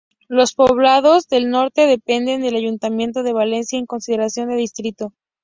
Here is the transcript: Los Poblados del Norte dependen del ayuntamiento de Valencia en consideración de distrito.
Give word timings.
Los 0.27 0.55
Poblados 0.55 1.27
del 1.27 1.51
Norte 1.51 1.85
dependen 1.85 2.41
del 2.41 2.55
ayuntamiento 2.55 3.21
de 3.21 3.33
Valencia 3.33 3.77
en 3.77 3.85
consideración 3.85 4.49
de 4.49 4.55
distrito. 4.55 5.13